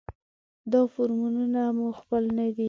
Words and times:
دا 0.71 0.81
فورمونه 0.93 1.61
مو 1.77 1.87
خپل 1.99 2.23
نه 2.37 2.45
دي. 2.55 2.59